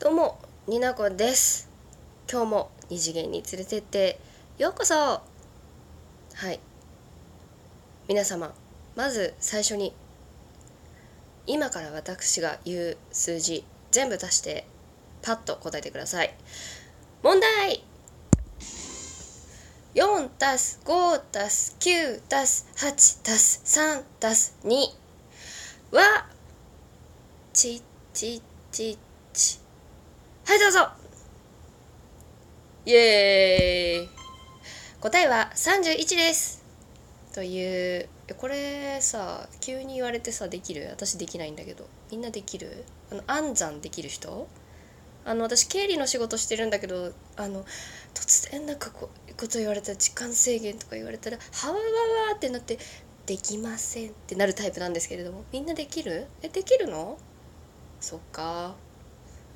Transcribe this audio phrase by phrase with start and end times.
[0.00, 1.68] どうもになこです。
[2.26, 4.18] 今日も二次元に連れてって
[4.56, 4.94] ようこそ。
[4.94, 5.20] は
[6.50, 6.58] い。
[8.08, 8.54] 皆様
[8.96, 9.92] まず最初に
[11.46, 14.64] 今から私が言う数字全部足して
[15.20, 16.34] パッと答えてください。
[17.22, 17.84] 問題。
[19.94, 24.76] 4たす5たす9たす8たす3たす2
[25.94, 26.26] は
[27.52, 27.82] ち
[28.14, 28.42] ちち
[28.96, 29.09] ち
[30.50, 30.88] はいどうぞ。
[32.84, 34.08] イエーイ。
[35.00, 36.64] 答えは31です。
[37.32, 40.88] というこれさ急に言われてさできる？
[40.90, 41.86] 私できないんだけど。
[42.10, 42.84] みんなできる？
[43.12, 44.48] あの暗算できる人？
[45.24, 47.64] あの私経理の仕事してるんだけどあの
[48.12, 51.84] 突然なんかこうこと言われたら時間制限とか言われたらはわわわ
[52.34, 52.76] ってなって
[53.24, 55.44] できませんってなるタイプなんですけれども。
[55.52, 56.26] みんなできる？
[56.42, 57.18] えできるの？
[58.00, 58.74] そっか。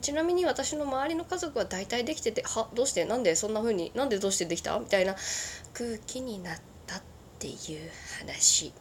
[0.00, 2.68] ちなみに私の周りの家族は大体できてて「は？
[2.74, 5.16] どうしてなんでそんな風になんでどうしてできた?」みたいな
[5.72, 7.02] 空気になったっ
[7.38, 8.72] ていう話。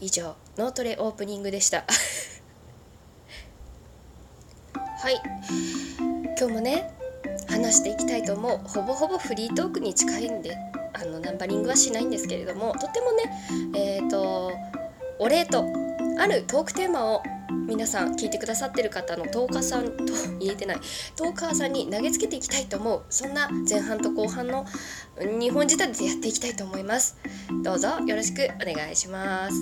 [0.00, 1.84] 以上脳トレオープニングでした。
[4.74, 5.20] はい。
[6.38, 6.94] 今日もね
[7.48, 8.58] 話していきたいと思う。
[8.68, 10.56] ほぼほぼフリートークに近いんで
[10.92, 13.24] あのナンバリングはしないんですけれどもとてもね
[13.74, 14.52] えっ、ー、と
[15.18, 15.64] お礼と
[16.18, 20.04] あるトークテーマを皆さん聞いてくださってる方のトーカーさんと
[20.40, 20.80] 言えてない。
[21.16, 23.02] トーカーさんに投げつけていきたいと思う。
[23.10, 24.64] そんな前半と後半の
[25.18, 27.16] 2本仕立てでやっていきたいと思います。
[27.62, 29.56] どうぞよろしくお願いします。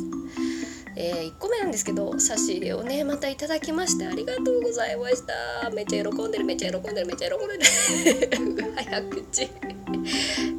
[0.97, 5.71] えー、1個目なんですけど差し入れをねまたいただきましてありがとうございました。
[5.71, 8.73] めっちゃ喜んでるめっちゃ喜んでるめっちゃ喜んでる。
[8.77, 9.49] 早口。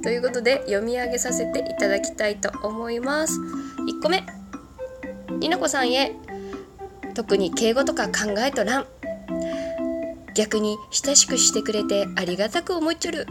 [0.03, 3.39] ということで読み上げさせていただきたいと思います。
[3.39, 4.23] 1個目。
[5.39, 6.24] りなこさんへ。
[7.15, 8.85] 特に敬語とか考えとらん。
[10.35, 13.25] 逆に親しくしてくれてありがたく思っちょる。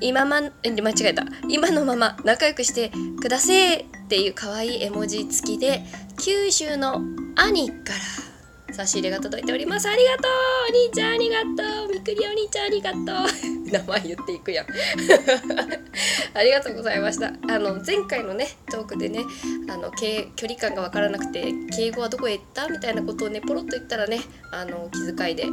[0.00, 0.40] 今ま
[0.82, 1.24] 間違えた。
[1.48, 2.90] 今のまま仲良くして
[3.20, 5.84] くだせーっていう可愛い絵文字付きで
[6.18, 7.00] 九州の
[7.36, 8.29] 兄から
[8.72, 9.88] 差し入れが届いております。
[9.88, 10.30] ありがとう。
[10.70, 11.88] お兄ちゃんありがとう。
[11.92, 13.02] みくりお兄ちゃんありがとう。
[13.70, 14.66] 名前言っていくやん。
[16.34, 17.28] ありがとうございました。
[17.28, 19.24] あの前回のねトークでね
[19.68, 20.06] あの距
[20.46, 22.68] 離感が分からなくて敬語はどこへ行った？
[22.68, 24.20] みたいなことをねポロッと言ったらね
[24.52, 25.48] あの気遣いであ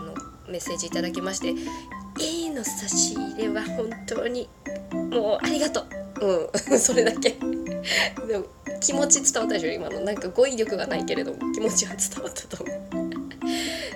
[0.00, 0.14] の
[0.48, 1.54] メッセージいただきまして
[2.20, 4.48] A の差し入れは本当に
[5.10, 5.86] もうありがとう。
[6.20, 6.78] うん。
[6.80, 7.30] それだけ。
[8.26, 8.44] でも
[8.80, 10.00] 気持ち伝わったでしょ今の。
[10.00, 12.78] なんか語彙力がないけれども気持ちは伝わったと思う。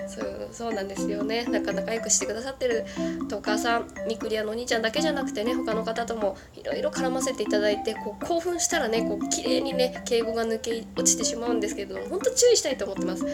[0.07, 1.45] そうそうなんですよね。
[1.49, 2.85] なかなかよくしてくださってる
[3.29, 13.25] とお母さんみくりやのお兄ちゃんだけじゃなくてね他の方ともいろいろ絡ませていただいてこう興奮したらねこう綺麗にね敬語が抜け落ちてしまうんですけど本当注意したいと思ってます。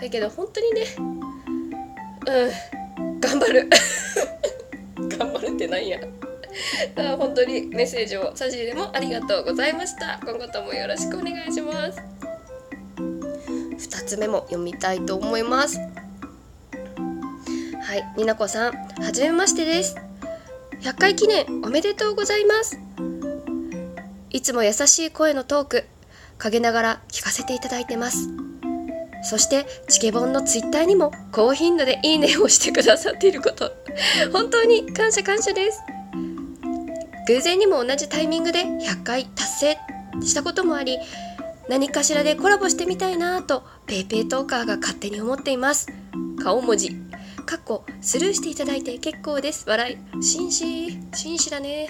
[0.00, 3.68] だけど本当にねうん頑張る。
[5.18, 5.98] 頑張るってなんや。
[6.96, 10.20] あ本当にメッセージを差し入れもありがとうございました。
[10.22, 12.00] 今後ともよろしくお願いします。
[12.96, 15.78] 2つ目も読みたいと思います。
[17.82, 19.96] はいになこさんはじめましてです。
[20.80, 22.78] 100回記念おめでとうございます。
[24.30, 25.84] いつも優しい声のトーク
[26.38, 28.28] 陰ながら聞かせていただいてます。
[29.22, 33.72] そしてチケボンのツイッターにも高頻度でいいねをしてくださっていること。
[34.32, 35.93] 本当に感謝感謝です。
[37.28, 39.78] 偶然にも同じタイミングで100回達成
[40.22, 40.98] したこともあり
[41.68, 45.88] 何かしらでコラボしてみたいなと PayPay トーカーが勝手に思っています。
[46.42, 46.90] 顔文字
[47.46, 49.64] かっこスルーしていただいて結構です。
[49.68, 51.88] 笑い紳士紳士だね。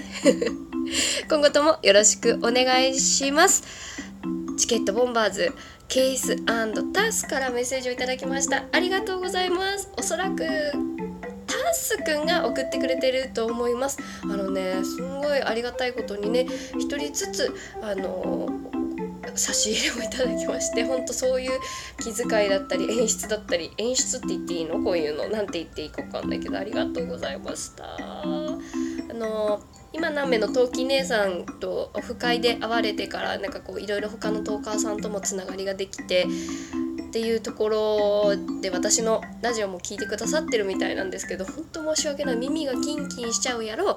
[1.28, 3.64] 今後ともよろしくお願いします。
[4.56, 5.52] チケットボンバーズ
[5.88, 6.36] ケース
[6.92, 8.64] タスからメッセージをいただきました。
[8.70, 9.88] ありがとうございます。
[9.96, 10.44] おそらく
[11.74, 13.98] タスくんが送ってくれてると思います。
[14.22, 16.46] あのねすんごいありがたいことにね
[16.78, 17.52] 一人ずつ
[17.82, 18.48] あの
[19.34, 21.50] 差し入れをいただきましてほんとそういう
[21.98, 24.84] 気遣いだったり演出だったり演出って言っていいの？
[24.84, 25.28] こういうの？
[25.28, 27.96] なんて言っていいか分かんないけどありがとうございました。
[27.96, 28.56] あ
[29.12, 29.60] の
[29.92, 36.26] 今何名の陶器姉さんとオフ会で会われてからなんかこういろいろ他のトーカーさんともつながりができて
[37.14, 42.36] っていうところで私のラジオも聞いてくださってるみたいなんですけど本当申し訳ない。
[42.36, 43.94] 耳がキンキンしちゃうやろ。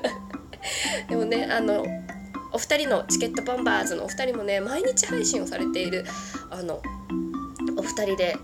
[1.10, 1.84] でもねあの
[2.52, 6.06] お二人のチケットボンバーズのお二人もね毎日配信をされている
[6.48, 6.80] あの
[7.76, 8.38] お二人で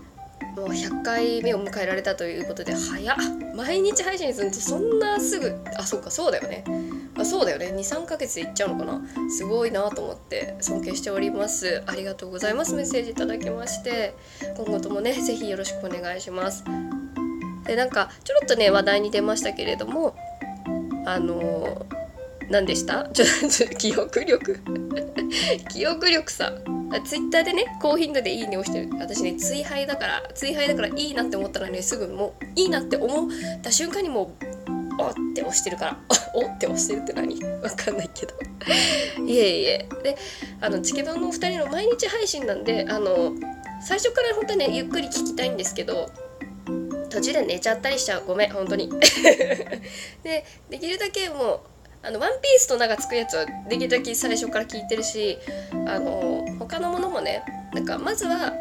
[0.55, 3.17] もう100回目を迎えられたということで早っ。
[3.55, 6.63] 毎日配信するとそんなすぐあそっかそうだよね。
[7.29, 7.67] そうだよね。
[7.75, 9.01] 23ヶ月でいっちゃうのかな。
[9.29, 11.83] すごいなと思って尊敬しております。
[11.85, 12.73] ありがとうございます。
[12.73, 14.15] メッセージいただきまして
[14.55, 16.63] 今後ともね是非よろしくお願いします。
[17.65, 20.15] でなんかちょろっとね話題に出ましたけれども
[21.05, 21.85] あの
[22.49, 23.09] 何でした？
[23.09, 24.59] ちょっと記憶力。
[25.69, 26.53] 記憶力さ。
[27.05, 28.89] ツイッターでね高頻度でいいねをしてる。
[28.97, 33.29] 私ね追廃だから追廃だからいいなって思ったらねすぐもういいなって思っ
[33.61, 34.45] た瞬間にもう
[34.99, 35.97] おって押してるから。
[36.33, 37.43] おって押してるって何？
[37.43, 38.33] わかんないけど。
[39.25, 39.89] いえいえ。
[40.03, 40.17] で
[40.61, 43.33] あのチケボンのお二人の毎日配信なんであの
[43.81, 46.09] 最初から本当ねゆっくり聞きたいんですけど
[47.09, 48.25] 途中で寝ちゃったりしちゃう。
[48.25, 48.89] ごめん本当に。
[50.23, 51.59] でできるだけもう
[52.03, 55.37] あのワンピースと名が付くやつはできるだけ最初から聞いてるし
[55.87, 58.53] あの他のものもねなんかまずは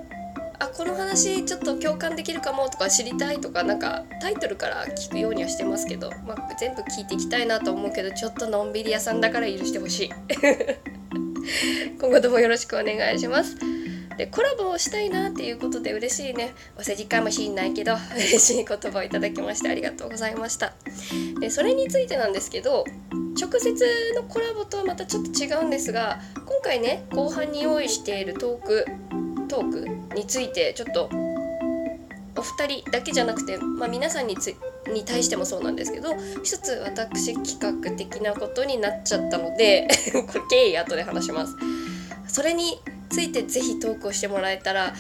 [0.59, 10.11] あこの話ちょっと共感できるかもとか知りたいとかなんかタイトルから聞くようにはしてますけど、まあ、全部聞いていきたいなと思うけどちょっとのんびり屋さんだから許してほしい。
[12.01, 13.57] 今後ともよろしくお願いします。
[14.17, 16.55] でコラボをしたいなっていうことで嬉しいね。
[16.79, 20.75] お世辞かもしんないけど 嬉しい言葉をいただきましてありがとうございました。
[21.41, 22.85] でそれについてなんですけど
[23.39, 28.87] 直接のコラボとはまたちょっと違うんですが今回ね後半に用意しているトーク
[29.49, 31.11] トークについてちょっと
[32.37, 34.55] お二人だけじゃなくて、まあ、皆さんにつ
[34.93, 41.55] に対してもそうなんですけど一つ私企画的なことになっちゃったので これ経緯後で話します。
[42.29, 42.79] それに
[43.09, 44.93] ついて是非トークをしてもらえたら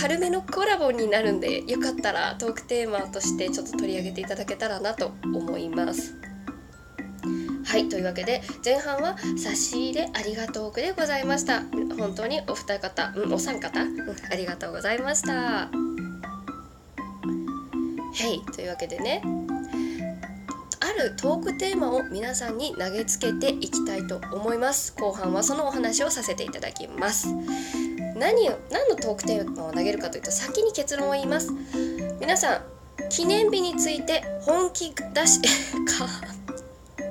[0.00, 6.27] 軽めのコラボになるんでよかったらトークテーマとしてちょっと取り上げていただけたらなと思います。
[7.68, 11.64] はいというわけで前半は差し入れありがとうでございました。
[11.98, 15.32] 本当にお二方、うん、お三方、うん、ありがとうございました。
[15.34, 15.70] は
[18.26, 19.22] いというわけでね
[20.80, 24.94] あるトークテーマを皆さんに投げつけていきたいと思います。
[24.98, 27.28] 後半はそのお話をさせていただきます。
[28.16, 31.52] 何を何のトークテーマを投げるかというと先に結論を言います。
[32.18, 32.62] 皆さん
[33.10, 35.48] 記念日について本気出しか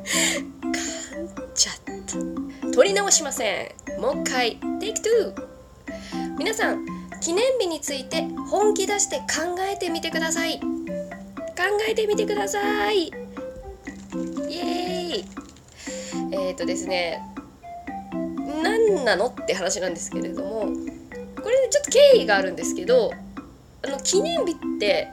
[0.08, 1.76] 噛んじゃっ
[2.66, 2.72] た。
[2.72, 4.02] 取り直しません。
[4.02, 4.58] もう一回。
[4.80, 5.34] Take two
[6.38, 6.86] 皆さん
[7.20, 10.60] 記念日について本気出して考えてみてください。
[10.60, 10.66] 考
[11.90, 13.08] えてみてください。
[13.08, 15.26] イエーイ。
[16.32, 17.22] えっ、ー、とですね
[18.64, 23.12] 何なのって話なんですけれどもこれちょっと経緯があるんですけど
[23.86, 25.10] あの記念日って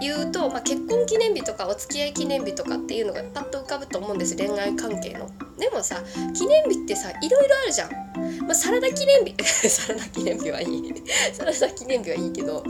[0.00, 5.30] 言うと、まあ、結婚記念日とかお付き合い記念日とかっていうのがパッと浮かぶと思うんです恋愛関係の。
[5.58, 5.96] でもさ
[6.34, 7.90] 記念日ってさいろいろあるじゃん。
[8.46, 9.34] まあ、サラダ記念日
[9.68, 10.94] サラダ記念日はいい
[11.32, 12.64] サラダ記念日はいいけど、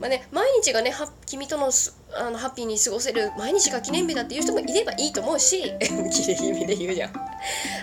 [0.00, 0.92] まあね、毎日がね
[1.24, 1.70] 君との
[2.18, 5.72] あのハッピーに過ごせる毎日が記念日だっていう人もいればいいと思うし
[6.12, 7.12] きれい意味で言うじゃん。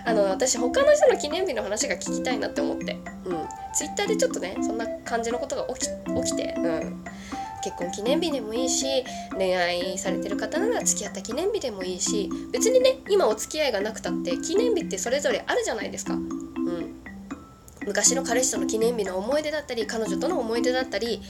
[0.06, 7.04] あの私他の人の記念日の話が聞きたいなって思って、うん、ツイッターでちょっとねそんな感じのことが起き起きて、うん、
[7.64, 8.86] 結婚記念日でもいいし
[9.38, 16.14] 恋愛されてる方なら付き合った記念日でもいいし別にね今お付き合いがなくたって記念日ってそれぞれあるじゃないですか。
[16.14, 17.04] うん
[17.86, 21.22] 昔の彼氏との記念日の思い出だったり彼女との思い出だったり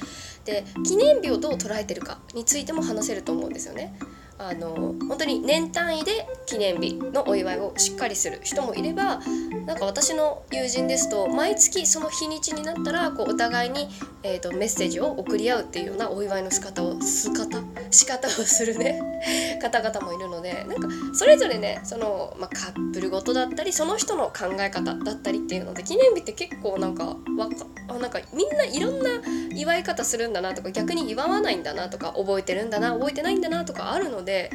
[0.45, 3.95] で記念日をどう捉えてるかについても話せると思うんですよね。
[4.37, 9.21] あの本当に年単位で記念日のお祝いをしっかりする人もいれば
[9.65, 13.87] なんか私の友人ですと毎月その日にちになったらこうお互いに、
[14.25, 19.01] えーと、メッセージを送り合うっていうようなお祝いの仕方を仕方仕方をするね。
[19.61, 27.05] 方々もいるのでなんかそれぞれねその、まあ、カップルごとだったりその人の考え方だったりっていうので記念日って結構なんか
[27.37, 29.09] わかあなんかみんないろんな
[29.55, 34.51] 祝い方するんだなとか逆に祝わないんだなとか覚えてるんだな覚えてないんだなとかあるので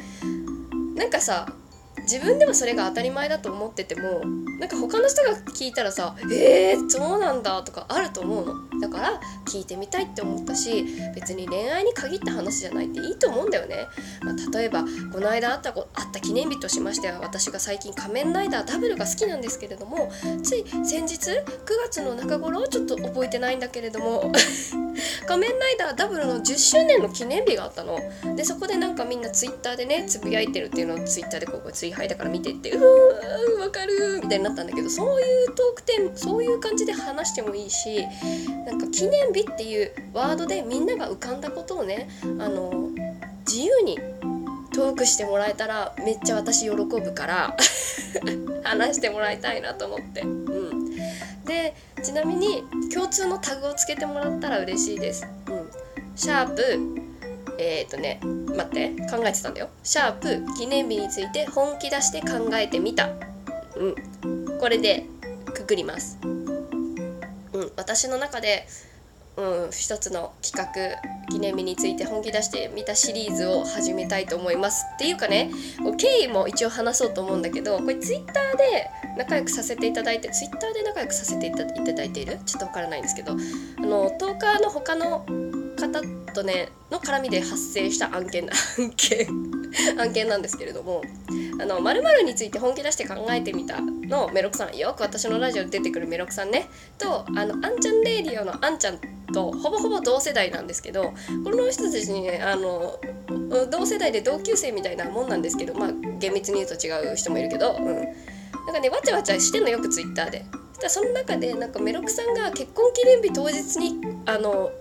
[0.95, 1.47] なんかさ
[2.01, 4.21] 自分でもそれが当たり前だと思ってても
[4.59, 8.68] なんか他の人が聞いたらさ「えー、そうなんだ」とかあると思うの。
[8.79, 13.87] だから聞いてみたいって思ったし別に恋愛に限った話じゃないっていいと思うんだよね、
[14.21, 20.11] まあ、例えばこの間あったあった記念日としましては私が最近仮面ライダーダブルが好きなんですけれども
[20.43, 21.43] つい先日9
[21.85, 24.31] 月の中頃ちょっと覚えてないんだけれども
[25.27, 27.99] 仮面ライダーダブルの10周年の記念日があったの。
[28.35, 38.05] でそこでなんかみんなツイッターでねつぶやいてるっていうのをツイッターでこう追敗だから見てってうーかるみたいになったんだけどそういうトークテーマそういう感じで話してもいいし
[38.65, 42.89] なんか記念日っていうワードでみんなが浮かんだことをねあの
[43.47, 43.97] 自由に
[44.73, 47.57] トークしてもらえたらめっちゃ私喜ぶから
[48.63, 50.21] 話してもらいたいなと思って。
[50.21, 50.69] うん
[51.45, 55.25] でちなみに共通のタグをつけてもらったら嬉しいです。
[55.47, 55.69] うん、
[56.15, 56.79] シャープ
[57.57, 58.19] えっ、ー、とね
[58.55, 63.09] 待って考えてたんだよシャープ記念日について本気出して考えてみた
[63.79, 64.59] うん。
[64.59, 65.05] これで
[65.53, 66.19] くくります。
[66.23, 67.71] うん。
[67.75, 68.67] 私の中で
[69.37, 74.83] うん、一つの企画記念日について本気出してみたシリーズを始めたいと思います。
[74.95, 75.49] っていうかね
[75.97, 82.37] 経緯も一応話そうと思うんだけどこれツイッターで仲良くさせていただいてツイッターで仲良くさせていただいている？
[82.45, 83.35] ちょっとわからないんですけどあ
[83.81, 85.25] のトーカーの他の
[85.77, 88.43] 方とねの絡みで発生した案件
[88.77, 89.27] 案件
[89.97, 91.01] 案件なんですけれども
[91.61, 98.99] あの〇〇について本気出して考えてみたのメロクさんよく私のラジオで出てくるメロクさんねとあのあんちゃんレイディオのあんちゃん
[99.33, 101.13] とほぼほぼ同世代なんですけど
[101.43, 102.99] この人たちにねあの
[103.69, 108.05] 同世代で同級生みたいなもんなんですけどまあ厳密に言うと違う人もいるけど、うん、なん
[108.73, 110.45] かねわちゃわちゃしてんのよくツイッターで。
[110.87, 114.71] その中でなんかメロクさんが結婚記念日当日にあの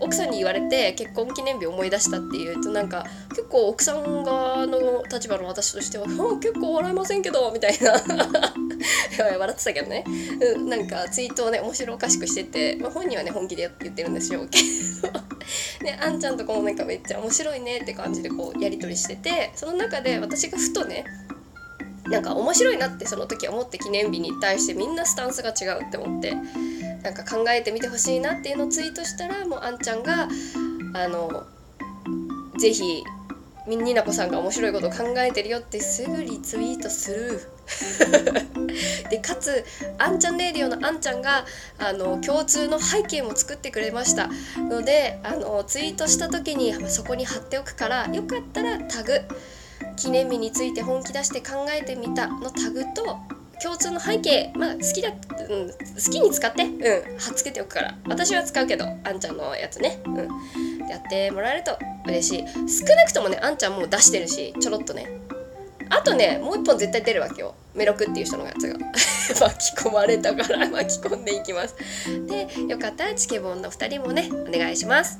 [0.00, 6.06] 奥さんに言われて結婚記念日思い出したっていうとなんか結構奥さん側の立場の私としては
[6.40, 7.94] 「結構笑えませんけど」みたいな。
[9.16, 14.46] 笑ってたけどね、うん、なんかツイートをね面白おかしくしてて、まあ、本人はね本気で言ってるんですよ。
[14.50, 14.58] け
[15.08, 21.04] どねあんちゃんとかもなんかめっちゃ面白いねって感じでこうやり取りしててその中で私がふとね
[22.04, 26.34] なんか面白いなってその時思って記念日に対してみんなスタンスが違うって思って。
[27.06, 30.26] なんか考えてみてほしいなっていうのをツイートしたらもうあんちゃんが
[30.92, 31.46] あの
[32.58, 33.04] ぜひ
[33.68, 37.40] みになこさんが面白いこと考えてるよってすぐリツイートする。
[39.10, 39.64] でかつ
[39.98, 41.46] あんちゃんレディオのあんちゃんが
[41.78, 44.28] あの共通の背景も作ってくれました。
[44.56, 49.20] のであのツイートした時にそこに貼っておくからよかったらタグ
[49.96, 57.18] 記念日について本気出して考えてみたのタグと共通の背景まあ好きだ、うん、好きに使ってうん。
[57.18, 57.94] 貼っつけておくから。
[58.06, 60.00] 私は使うけどあんちゃんのやつね。
[60.06, 60.88] うん。
[60.88, 62.44] やってもらえると嬉しい。
[62.68, 65.06] 少なくともねあんちゃんもう出してるしちょろっとね。
[65.88, 67.54] あとねもう一本絶対出るわけよ。
[67.74, 68.76] メロクっていう人のやつが。
[69.40, 71.74] 巻き込まれたから巻き込んでいきます。
[72.26, 75.14] でよかったらチケボンの2人もねお願いします